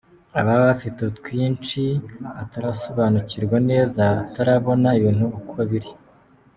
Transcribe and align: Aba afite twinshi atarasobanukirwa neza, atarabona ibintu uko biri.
Aba 0.39 0.55
afite 0.75 1.03
twinshi 1.17 1.83
atarasobanukirwa 2.43 3.57
neza, 3.69 4.03
atarabona 4.23 4.89
ibintu 4.99 5.25
uko 5.39 5.57
biri. 5.69 5.89